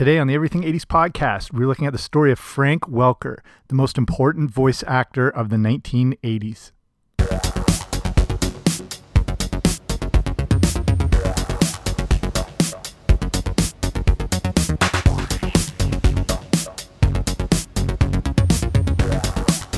[0.00, 3.74] Today on the Everything 80s podcast, we're looking at the story of Frank Welker, the
[3.74, 6.72] most important voice actor of the 1980s.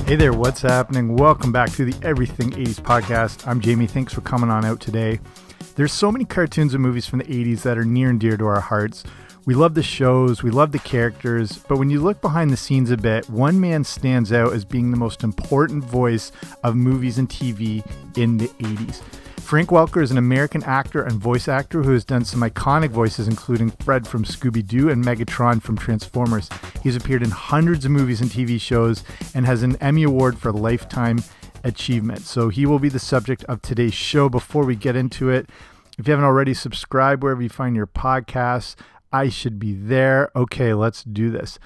[0.06, 1.16] Hey there, what's happening?
[1.16, 3.44] Welcome back to the Everything 80s podcast.
[3.48, 3.88] I'm Jamie.
[3.88, 5.18] Thanks for coming on out today.
[5.74, 8.44] There's so many cartoons and movies from the 80s that are near and dear to
[8.44, 9.04] our hearts.
[9.46, 12.90] We love the shows, we love the characters, but when you look behind the scenes
[12.90, 16.30] a bit, one man stands out as being the most important voice
[16.62, 17.82] of movies and TV
[18.18, 19.00] in the 80s.
[19.40, 23.26] Frank Welker is an American actor and voice actor who has done some iconic voices,
[23.26, 26.50] including Fred from Scooby Doo and Megatron from Transformers.
[26.82, 30.52] He's appeared in hundreds of movies and TV shows and has an Emmy Award for
[30.52, 31.24] Lifetime
[31.64, 32.22] Achievement.
[32.22, 34.28] So he will be the subject of today's show.
[34.28, 35.48] Before we get into it,
[35.98, 38.76] if you haven't already, subscribe wherever you find your podcasts.
[39.12, 40.30] I should be there.
[40.34, 41.58] Okay, let's do this.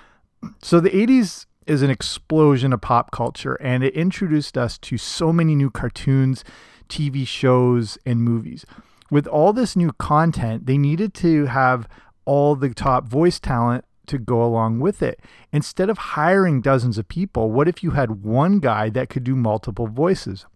[0.63, 5.33] So, the 80s is an explosion of pop culture, and it introduced us to so
[5.33, 6.45] many new cartoons,
[6.89, 8.65] TV shows, and movies.
[9.11, 11.89] With all this new content, they needed to have
[12.25, 15.21] all the top voice talent to go along with it.
[15.53, 19.37] Instead of hiring dozens of people, what if you had one guy that could do
[19.37, 20.47] multiple voices?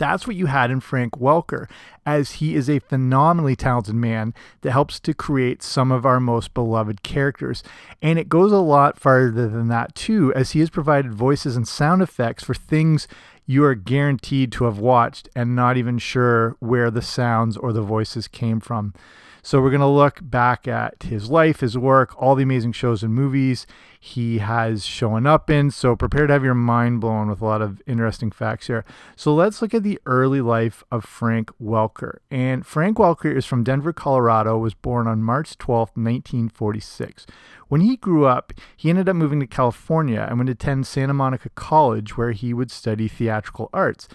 [0.00, 1.68] That's what you had in Frank Welker,
[2.06, 6.54] as he is a phenomenally talented man that helps to create some of our most
[6.54, 7.62] beloved characters.
[8.00, 11.68] And it goes a lot farther than that, too, as he has provided voices and
[11.68, 13.08] sound effects for things
[13.44, 17.82] you are guaranteed to have watched and not even sure where the sounds or the
[17.82, 18.94] voices came from.
[19.42, 23.02] So we're going to look back at his life, his work, all the amazing shows
[23.02, 23.66] and movies
[23.98, 25.70] he has shown up in.
[25.70, 28.84] So prepare to have your mind blown with a lot of interesting facts here.
[29.16, 32.18] So let's look at the early life of Frank Welker.
[32.30, 37.26] And Frank Welker is from Denver, Colorado, was born on March 12, 1946.
[37.68, 41.50] When he grew up, he ended up moving to California and would attend Santa Monica
[41.50, 44.08] College where he would study theatrical arts.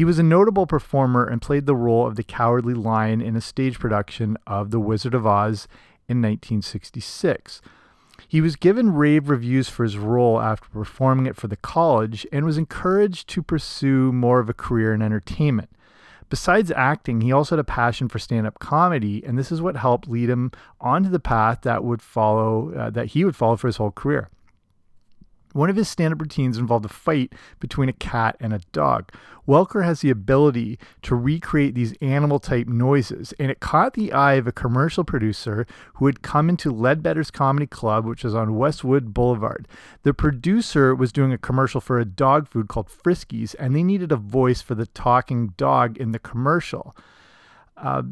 [0.00, 3.40] He was a notable performer and played the role of the Cowardly Lion in a
[3.42, 5.68] stage production of The Wizard of Oz
[6.08, 7.60] in 1966.
[8.26, 12.46] He was given rave reviews for his role after performing it for the college and
[12.46, 15.68] was encouraged to pursue more of a career in entertainment.
[16.30, 20.08] Besides acting, he also had a passion for stand-up comedy, and this is what helped
[20.08, 20.50] lead him
[20.80, 24.30] onto the path that would follow uh, that he would follow for his whole career.
[25.52, 29.12] One of his stand up routines involved a fight between a cat and a dog.
[29.48, 34.34] Welker has the ability to recreate these animal type noises, and it caught the eye
[34.34, 39.12] of a commercial producer who had come into Ledbetter's Comedy Club, which is on Westwood
[39.12, 39.66] Boulevard.
[40.04, 44.12] The producer was doing a commercial for a dog food called Friskies, and they needed
[44.12, 46.94] a voice for the talking dog in the commercial.
[47.76, 48.02] Uh,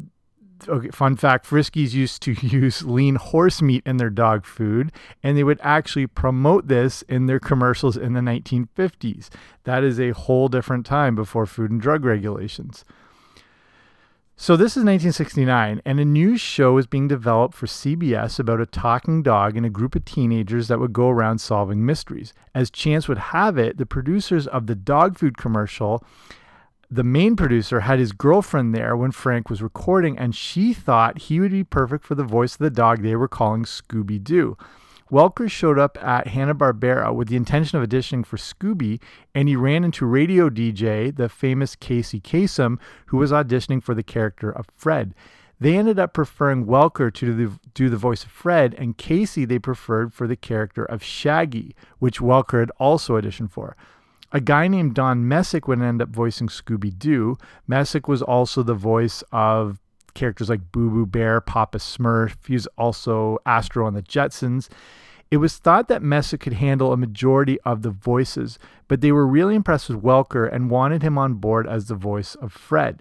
[0.66, 4.90] okay, fun fact Friskies used to use lean horse meat in their dog food,
[5.22, 9.28] and they would actually promote this in their commercials in the 1950s.
[9.64, 12.84] That is a whole different time before food and drug regulations.
[14.40, 18.66] So, this is 1969, and a new show is being developed for CBS about a
[18.66, 22.32] talking dog and a group of teenagers that would go around solving mysteries.
[22.54, 26.04] As chance would have it, the producers of the dog food commercial
[26.90, 31.38] the main producer had his girlfriend there when Frank was recording, and she thought he
[31.38, 34.56] would be perfect for the voice of the dog they were calling Scooby Doo.
[35.10, 39.00] Welker showed up at Hanna-Barbera with the intention of auditioning for Scooby,
[39.34, 44.02] and he ran into radio DJ, the famous Casey Kasem, who was auditioning for the
[44.02, 45.14] character of Fred.
[45.60, 49.44] They ended up preferring Welker to do the, do the voice of Fred, and Casey
[49.44, 53.76] they preferred for the character of Shaggy, which Welker had also auditioned for.
[54.30, 57.38] A guy named Don Messick would end up voicing Scooby Doo.
[57.66, 59.80] Messick was also the voice of
[60.14, 62.34] characters like Boo Boo Bear, Papa Smurf.
[62.46, 64.68] He's also Astro on the Jetsons.
[65.30, 69.26] It was thought that Messick could handle a majority of the voices, but they were
[69.26, 73.00] really impressed with Welker and wanted him on board as the voice of Fred.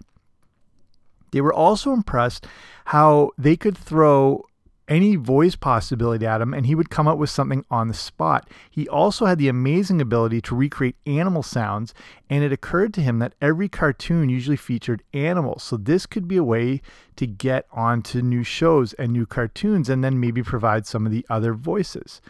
[1.30, 2.46] They were also impressed
[2.86, 4.44] how they could throw
[4.88, 8.48] any voice possibility at him and he would come up with something on the spot.
[8.70, 11.94] He also had the amazing ability to recreate animal sounds,
[12.28, 15.62] and it occurred to him that every cartoon usually featured animals.
[15.62, 16.80] So this could be a way
[17.16, 21.26] to get onto new shows and new cartoons and then maybe provide some of the
[21.28, 22.20] other voices.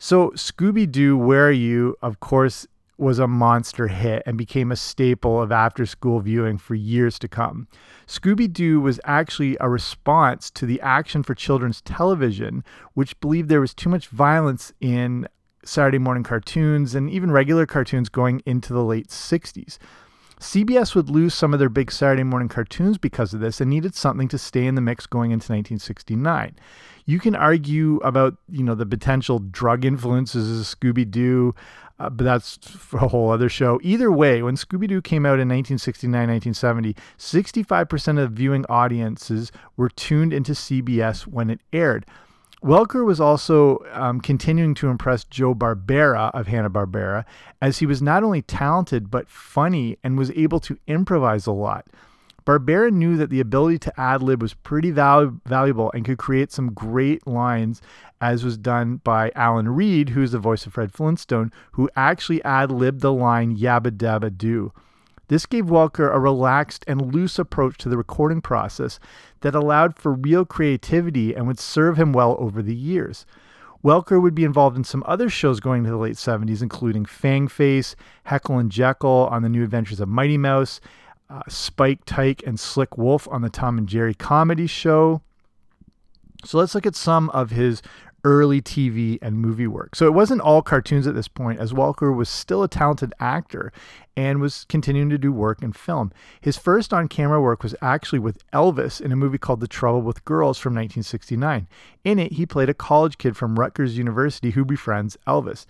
[0.00, 1.96] So, Scooby Doo, Where Are You?
[2.00, 2.68] Of course,
[2.98, 7.28] was a monster hit and became a staple of after school viewing for years to
[7.28, 7.68] come.
[8.06, 12.64] Scooby Doo was actually a response to the Action for Children's Television,
[12.94, 15.28] which believed there was too much violence in
[15.64, 19.78] Saturday morning cartoons and even regular cartoons going into the late 60s.
[20.40, 23.94] CBS would lose some of their big Saturday morning cartoons because of this and needed
[23.94, 26.56] something to stay in the mix going into 1969.
[27.06, 31.54] You can argue about, you know, the potential drug influences of Scooby Doo,
[31.98, 33.80] uh, but that's for a whole other show.
[33.82, 39.88] Either way, when Scooby Doo came out in 1969, 1970, 65% of viewing audiences were
[39.88, 42.06] tuned into CBS when it aired.
[42.62, 47.24] Welker was also um, continuing to impress Joe Barbera of Hanna-Barbera
[47.62, 51.86] as he was not only talented but funny and was able to improvise a lot.
[52.48, 56.50] Barbera knew that the ability to ad lib was pretty val valuable and could create
[56.50, 57.82] some great lines,
[58.22, 62.72] as was done by Alan Reed, who's the voice of Fred Flintstone, who actually ad
[62.72, 64.72] libbed the line Yabba Dabba Doo.
[65.26, 68.98] This gave Welker a relaxed and loose approach to the recording process
[69.42, 73.26] that allowed for real creativity and would serve him well over the years.
[73.84, 77.46] Welker would be involved in some other shows going into the late 70s, including Fang
[77.46, 80.80] Face, Heckle and Jekyll on the New Adventures of Mighty Mouse,
[81.30, 85.22] uh, Spike Tyke and Slick Wolf on the Tom and Jerry comedy show.
[86.44, 87.82] So let's look at some of his
[88.24, 89.94] early TV and movie work.
[89.94, 93.72] So it wasn't all cartoons at this point, as Welker was still a talented actor
[94.16, 96.12] and was continuing to do work in film.
[96.40, 100.02] His first on camera work was actually with Elvis in a movie called The Trouble
[100.02, 101.68] with Girls from 1969.
[102.04, 105.66] In it, he played a college kid from Rutgers University who befriends Elvis.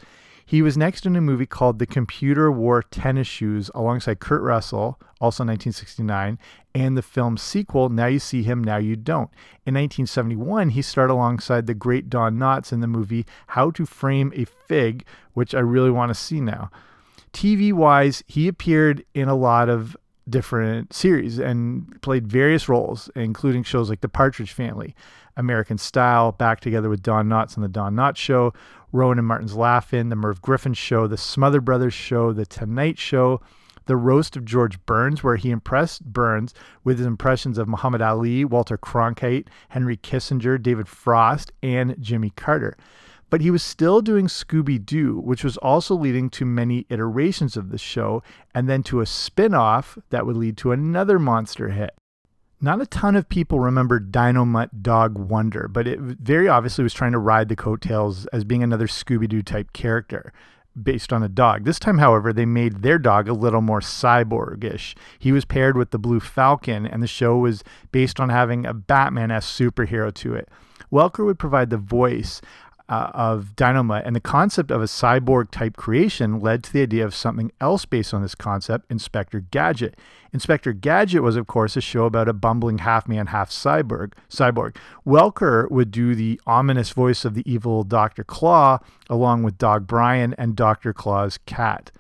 [0.48, 4.98] He was next in a movie called The Computer Wore Tennis Shoes alongside Kurt Russell,
[5.20, 6.38] also 1969,
[6.74, 9.28] and the film's sequel, Now You See Him, Now You Don't.
[9.66, 14.32] In 1971, he starred alongside the great Don Knotts in the movie How to Frame
[14.34, 15.04] a Figg,
[15.34, 16.70] which I really want to see now.
[17.34, 19.98] TV wise, he appeared in a lot of
[20.30, 24.94] different series and played various roles, including shows like The Partridge Family,
[25.38, 28.52] American Style, Back Together with Don Knotts on The Don Knotts Show,
[28.92, 33.40] Rowan and Martin's Laugh-In, The Merv Griffin Show, The Smother Brothers Show, The Tonight Show,
[33.86, 36.52] The Roast of George Burns, where he impressed Burns
[36.84, 42.76] with his impressions of Muhammad Ali, Walter Cronkite, Henry Kissinger, David Frost, and Jimmy Carter.
[43.30, 47.70] But he was still doing Scooby Doo, which was also leading to many iterations of
[47.70, 48.22] the show,
[48.54, 51.94] and then to a spin off that would lead to another monster hit.
[52.60, 57.12] Not a ton of people remember Dynomutt Dog Wonder, but it very obviously was trying
[57.12, 60.32] to ride the coattails as being another Scooby Doo type character
[60.80, 61.64] based on a dog.
[61.64, 64.96] This time, however, they made their dog a little more cyborgish.
[65.20, 67.62] He was paired with the Blue Falcon, and the show was
[67.92, 70.48] based on having a Batman as superhero to it.
[70.92, 72.40] Welker would provide the voice
[72.88, 77.04] uh, of Dynomutt, and the concept of a cyborg type creation led to the idea
[77.04, 79.98] of something else based on this concept, Inspector Gadget.
[80.32, 84.12] Inspector Gadget was, of course, a show about a bumbling half man, half cyborg.
[84.30, 84.76] Cyborg.
[85.06, 88.24] Welker would do the ominous voice of the evil Dr.
[88.24, 90.92] Claw, along with Dog Brain and Dr.
[90.92, 91.90] Claw's cat.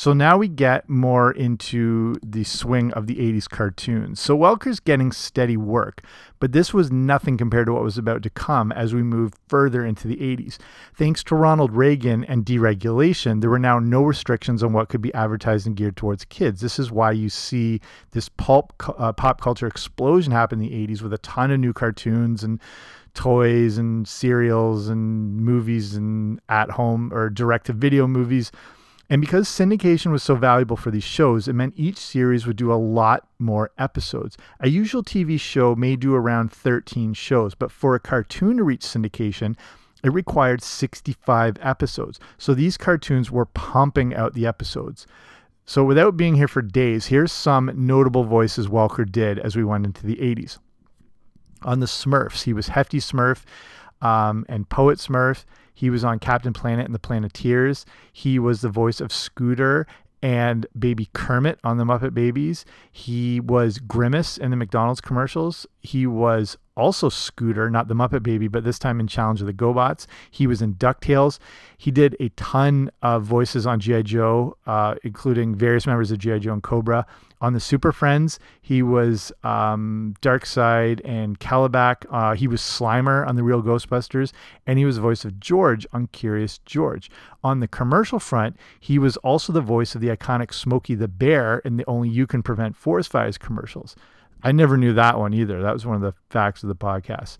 [0.00, 4.18] So now we get more into the swing of the 80s cartoons.
[4.18, 6.00] So Welker's getting steady work,
[6.38, 9.84] but this was nothing compared to what was about to come as we moved further
[9.84, 10.56] into the 80s.
[10.94, 15.12] Thanks to Ronald Reagan and deregulation, there were now no restrictions on what could be
[15.12, 16.62] advertised and geared towards kids.
[16.62, 17.82] This is why you see
[18.12, 21.74] this pulp uh, pop culture explosion happen in the 80s with a ton of new
[21.74, 22.58] cartoons and
[23.12, 28.50] toys and cereals and movies and at home or direct to video movies
[29.10, 32.72] and because syndication was so valuable for these shows, it meant each series would do
[32.72, 34.38] a lot more episodes.
[34.60, 38.82] A usual TV show may do around 13 shows, but for a cartoon to reach
[38.82, 39.56] syndication,
[40.04, 42.20] it required 65 episodes.
[42.38, 45.08] So these cartoons were pumping out the episodes.
[45.64, 49.86] So without being here for days, here's some notable voices Welker did as we went
[49.86, 50.58] into the 80s.
[51.62, 53.42] On the Smurfs, he was Hefty Smurf
[54.00, 55.44] um, and Poet Smurf.
[55.80, 57.86] He was on Captain Planet and the Planeteers.
[58.12, 59.86] He was the voice of Scooter
[60.22, 62.66] and Baby Kermit on the Muppet Babies.
[62.92, 65.66] He was Grimace in the McDonald's commercials.
[65.80, 69.52] He was also Scooter, not the Muppet Baby, but this time in Challenge of the
[69.52, 70.06] GoBots.
[70.30, 71.38] He was in DuckTales.
[71.76, 74.02] He did a ton of voices on G.I.
[74.02, 76.38] Joe, uh, including various members of G.I.
[76.38, 77.06] Joe and Cobra.
[77.42, 82.04] On the Super Friends, he was um, Darkseid and Kalibak.
[82.10, 84.32] Uh, he was Slimer on The Real Ghostbusters,
[84.66, 87.10] and he was the voice of George on Curious George.
[87.42, 91.60] On the commercial front, he was also the voice of the iconic Smokey the Bear
[91.60, 93.96] in the Only You Can Prevent Forest Fires commercials.
[94.42, 95.62] I never knew that one either.
[95.62, 97.38] That was one of the facts of the podcast.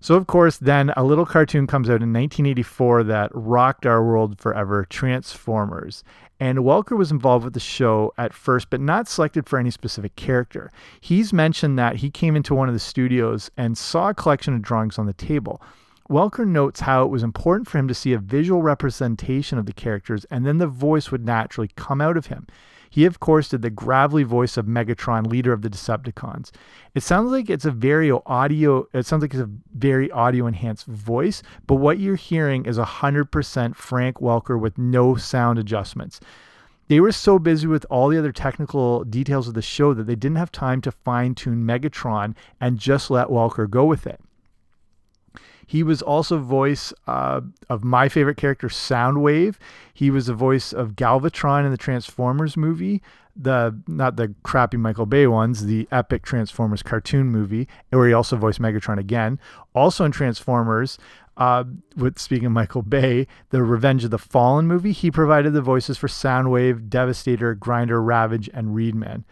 [0.00, 4.38] So, of course, then a little cartoon comes out in 1984 that rocked our world
[4.38, 6.04] forever Transformers.
[6.38, 10.14] And Welker was involved with the show at first, but not selected for any specific
[10.14, 10.70] character.
[11.00, 14.62] He's mentioned that he came into one of the studios and saw a collection of
[14.62, 15.60] drawings on the table.
[16.08, 19.72] Welker notes how it was important for him to see a visual representation of the
[19.72, 22.46] characters, and then the voice would naturally come out of him.
[22.90, 26.50] He, of course, did the gravelly voice of Megatron, leader of the Decepticons.
[26.94, 30.86] It sounds like it's a very audio, it sounds like it's a very audio enhanced
[30.86, 36.20] voice, but what you're hearing is 100% Frank Welker with no sound adjustments.
[36.88, 40.14] They were so busy with all the other technical details of the show that they
[40.14, 44.20] didn't have time to fine tune Megatron and just let Welker go with it.
[45.68, 49.56] He was also voice uh, of my favorite character, Soundwave.
[49.92, 53.02] He was the voice of Galvatron in the Transformers movie,
[53.36, 58.34] the not the crappy Michael Bay ones, the epic Transformers cartoon movie, where he also
[58.34, 59.38] voiced Megatron again.
[59.74, 60.96] Also in Transformers,
[61.36, 61.64] uh,
[61.98, 65.98] with speaking of Michael Bay, the Revenge of the Fallen movie, he provided the voices
[65.98, 69.24] for Soundwave, Devastator, Grinder, Ravage, and Reedman.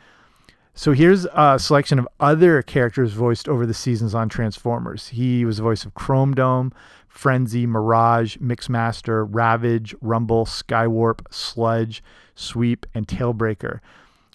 [0.78, 5.08] So here's a selection of other characters voiced over the seasons on Transformers.
[5.08, 6.70] He was the voice of Chrome Dome,
[7.08, 12.04] Frenzy, Mirage, Mixmaster, Ravage, Rumble, Skywarp, Sludge,
[12.34, 13.80] Sweep, and Tailbreaker.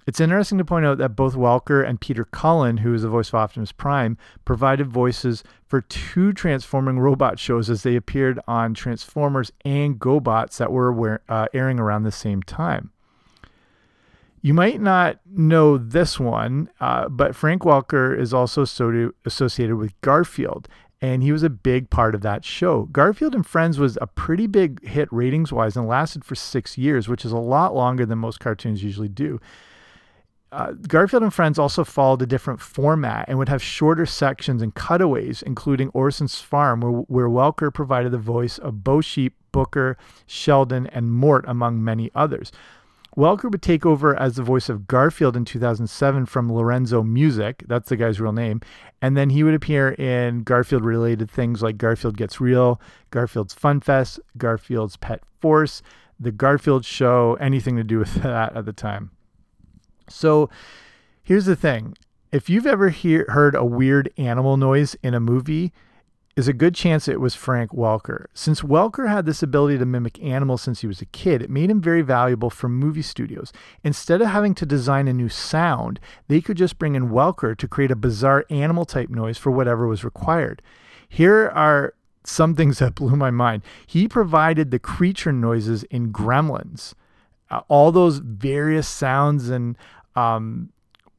[0.08, 3.30] It's interesting to point out that both Welker and Peter Cullen, who is the voice
[3.30, 9.52] of Optimus Prime, provided voices for two transforming robot shows as they appeared on Transformers
[9.64, 12.90] and GoBots that were uh, airing around the same time.
[14.42, 20.00] You might not know this one, uh, but Frank Welker is also so associated with
[20.02, 20.68] Garfield,
[21.00, 22.84] and he was a big part of that show.
[22.92, 27.08] Garfield and Friends was a pretty big hit ratings wise and lasted for six years,
[27.08, 29.40] which is a lot longer than most cartoons usually do.
[30.52, 34.76] Uh, Garfield and Friends also followed a different format and would have shorter sections and
[34.76, 40.88] cutaways, including Orson's Farm, where, where Welker provided the voice of Bo Sheep, Booker, Sheldon,
[40.88, 42.52] and Mort, among many others.
[43.18, 47.64] Welker would take over as the voice of Garfield in 2007 from Lorenzo Music.
[47.68, 48.62] That's the guy's real name.
[49.02, 53.82] And then he would appear in Garfield related things like Garfield Gets Real, Garfield's Fun
[53.82, 55.82] Fest, Garfield's Pet Force,
[56.20, 59.12] The Garfield Show, anything to do with that at the time.
[60.08, 60.50] So
[61.22, 61.98] here's the thing
[62.32, 65.74] if you've ever hear, heard a weird animal noise in a movie,
[66.36, 68.26] is a good chance it was Frank Welker.
[68.34, 71.70] Since Welker had this ability to mimic animals since he was a kid, it made
[71.70, 73.52] him very valuable for movie studios.
[73.84, 77.68] Instead of having to design a new sound, they could just bring in Welker to
[77.68, 80.62] create a bizarre animal type noise for whatever was required.
[81.08, 83.64] Here are some things that blew my mind.
[83.86, 86.94] He provided the creature noises in Gremlins.
[87.50, 89.78] Uh, all those various sounds and
[90.16, 90.70] um,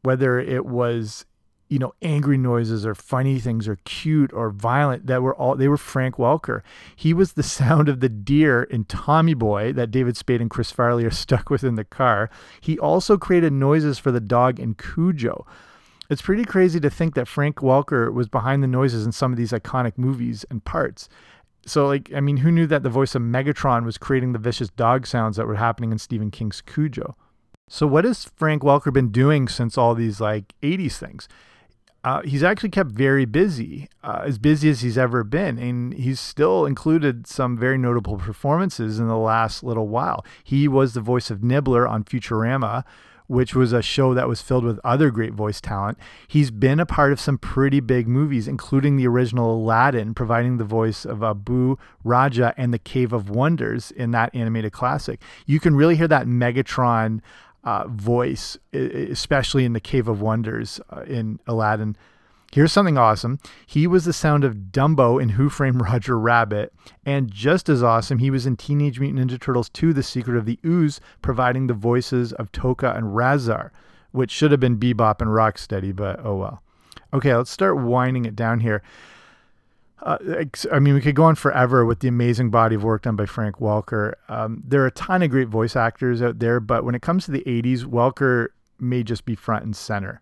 [0.02, 1.26] whether it was
[1.72, 5.68] you know, angry noises or funny things or cute or violent that were all they
[5.68, 6.60] were Frank Welker.
[6.94, 10.70] He was the sound of the deer in Tommy Boy that David Spade and Chris
[10.70, 12.28] Farley are stuck with in the car.
[12.60, 15.46] He also created noises for the dog in Cujo.
[16.10, 19.38] It's pretty crazy to think that Frank Welker was behind the noises in some of
[19.38, 21.08] these iconic movies and parts.
[21.64, 24.68] So, like, I mean, who knew that the voice of Megatron was creating the vicious
[24.68, 27.16] dog sounds that were happening in Stephen King's Cujo?
[27.66, 31.28] So, what has Frank Welker been doing since all these like 80s things?
[32.04, 35.56] Uh, he's actually kept very busy, uh, as busy as he's ever been.
[35.58, 40.24] And he's still included some very notable performances in the last little while.
[40.42, 42.84] He was the voice of Nibbler on Futurama,
[43.28, 45.96] which was a show that was filled with other great voice talent.
[46.26, 50.64] He's been a part of some pretty big movies, including the original Aladdin, providing the
[50.64, 55.20] voice of Abu Rajah and the Cave of Wonders in that animated classic.
[55.46, 57.20] You can really hear that Megatron
[57.64, 61.96] uh, voice, especially in the Cave of Wonders uh, in Aladdin.
[62.52, 63.38] Here's something awesome.
[63.66, 66.72] He was the sound of Dumbo in Who Framed Roger Rabbit.
[67.06, 70.44] And just as awesome, he was in Teenage Mutant Ninja Turtles 2 The Secret of
[70.44, 73.70] the Ooze, providing the voices of Tokka and Rahzar,
[74.10, 76.62] which should have been Bebop and Rocksteady, but oh well.
[77.14, 78.82] Okay, let's start winding it down here.
[80.02, 80.18] Uh,
[80.72, 83.26] I mean, we could go on forever with the amazing body of work done by
[83.26, 84.14] Frank Welker.
[84.28, 87.24] Um, there are a ton of great voice actors out there, but when it comes
[87.26, 88.48] to the 80s, Welker
[88.80, 90.20] may just be front and center.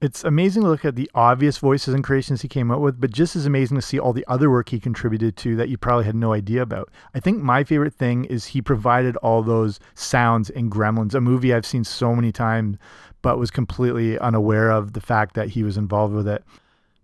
[0.00, 3.10] It's amazing to look at the obvious voices and creations he came up with, but
[3.10, 6.04] just as amazing to see all the other work he contributed to that you probably
[6.04, 6.88] had no idea about.
[7.14, 11.52] I think my favorite thing is he provided all those sounds in Gremlins, a movie
[11.52, 12.78] I've seen so many times,
[13.22, 16.44] but was completely unaware of the fact that he was involved with it.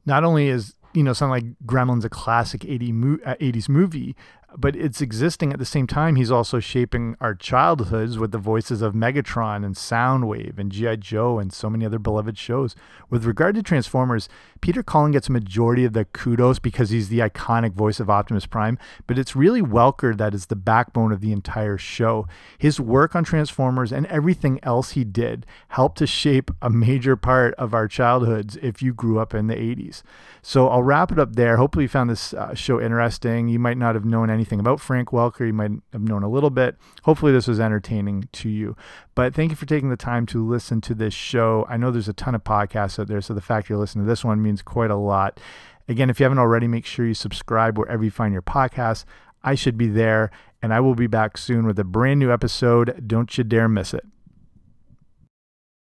[0.07, 4.17] Not only is you know something like Gremlins a classic 80 mo- 80s uh, movie,
[4.57, 6.17] but it's existing at the same time.
[6.17, 10.97] He's also shaping our childhoods with the voices of Megatron and Soundwave and G.I.
[10.97, 12.77] Joe and so many other beloved shows.
[13.11, 14.29] With regard to Transformers,
[14.61, 18.47] Peter Cullen gets a majority of the kudos because he's the iconic voice of Optimus
[18.47, 22.27] Prime, but it's really Welker that is the backbone of the entire show.
[22.57, 27.55] His work on Transformers and everything else he did helped to shape a major part
[27.55, 30.03] of our childhoods if you grew up in the 80s.
[30.43, 31.57] So I'll wrap it up there.
[31.57, 33.49] Hopefully, you found this uh, show interesting.
[33.49, 35.47] You might not have known anything anything about Frank Welker.
[35.47, 36.77] You might have known a little bit.
[37.05, 38.77] Hopefully, this was entertaining to you.
[39.15, 41.67] But thank you for taking the time to listen to this show.
[41.67, 44.09] I know there's a ton of podcasts out there, so the fact you're listening to
[44.09, 45.41] this one means quite a lot.
[45.89, 49.07] Again, if you haven't already, make sure you subscribe wherever you find your podcasts.
[49.43, 50.31] I should be there,
[50.63, 53.09] and I will be back soon with a brand new episode.
[53.09, 54.05] Don't you dare miss it.